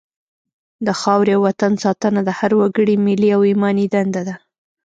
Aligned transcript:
د 0.85 0.87
خاورې 1.01 1.33
او 1.37 1.41
وطن 1.47 1.73
ساتنه 1.83 2.19
د 2.25 2.29
هر 2.39 2.51
وګړي 2.59 2.95
ملي 3.05 3.29
او 3.35 3.41
ایماني 3.49 3.85
دنده 3.93 4.21
ده. 4.27 4.35